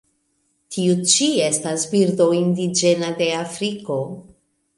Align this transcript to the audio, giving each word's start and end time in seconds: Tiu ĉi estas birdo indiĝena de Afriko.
Tiu 0.77 0.95
ĉi 1.11 1.27
estas 1.47 1.83
birdo 1.91 2.27
indiĝena 2.39 3.13
de 3.21 3.29
Afriko. 3.43 4.01